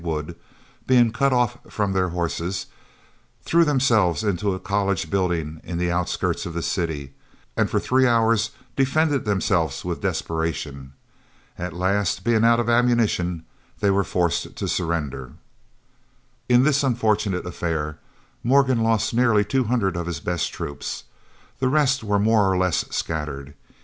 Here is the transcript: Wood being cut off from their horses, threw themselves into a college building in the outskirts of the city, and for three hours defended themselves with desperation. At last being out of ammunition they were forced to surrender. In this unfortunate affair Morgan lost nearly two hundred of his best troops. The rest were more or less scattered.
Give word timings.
Wood 0.03 0.35
being 0.87 1.11
cut 1.11 1.31
off 1.31 1.59
from 1.69 1.93
their 1.93 2.09
horses, 2.09 2.65
threw 3.43 3.63
themselves 3.63 4.23
into 4.23 4.55
a 4.55 4.59
college 4.59 5.11
building 5.11 5.61
in 5.63 5.77
the 5.77 5.91
outskirts 5.91 6.47
of 6.47 6.55
the 6.55 6.63
city, 6.63 7.13
and 7.55 7.69
for 7.69 7.79
three 7.79 8.07
hours 8.07 8.49
defended 8.75 9.25
themselves 9.25 9.85
with 9.85 10.01
desperation. 10.01 10.93
At 11.55 11.73
last 11.75 12.23
being 12.23 12.43
out 12.43 12.59
of 12.59 12.67
ammunition 12.67 13.45
they 13.79 13.91
were 13.91 14.03
forced 14.03 14.55
to 14.55 14.67
surrender. 14.67 15.33
In 16.49 16.63
this 16.63 16.81
unfortunate 16.81 17.45
affair 17.45 17.99
Morgan 18.43 18.81
lost 18.81 19.13
nearly 19.13 19.45
two 19.45 19.65
hundred 19.65 19.95
of 19.95 20.07
his 20.07 20.19
best 20.19 20.51
troops. 20.51 21.03
The 21.59 21.67
rest 21.69 22.03
were 22.03 22.17
more 22.17 22.51
or 22.51 22.57
less 22.57 22.85
scattered. 22.89 23.53